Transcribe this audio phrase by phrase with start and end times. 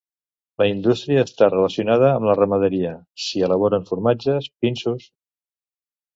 [0.59, 2.95] La indústria està relacionada amb la ramaderia,
[3.27, 5.09] s'hi elaboren formatges, pinsos.